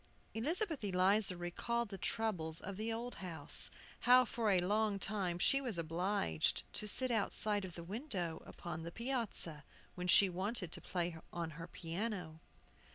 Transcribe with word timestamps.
Elizabeth 0.33 0.83
Eliza 0.83 1.37
recalled 1.37 1.89
the 1.89 1.97
troubles 1.99 2.59
of 2.59 2.75
the 2.75 2.91
old 2.91 3.13
house, 3.21 3.69
how 3.99 4.25
for 4.25 4.49
a 4.49 4.57
long 4.57 4.97
time 4.97 5.37
she 5.37 5.61
was 5.61 5.77
obliged 5.77 6.63
to 6.73 6.87
sit 6.87 7.11
outside 7.11 7.63
of 7.65 7.75
the 7.75 7.83
window 7.83 8.41
upon 8.47 8.81
the 8.81 8.91
piazza, 8.91 9.63
when 9.93 10.07
she 10.07 10.27
wanted 10.27 10.71
to 10.71 10.81
play 10.81 11.15
on 11.31 11.51
her 11.51 11.67
piano. 11.67 12.39